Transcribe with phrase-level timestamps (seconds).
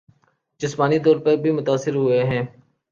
[0.61, 2.43] جسمانی طور پر بھی متاثر ہوئیں اور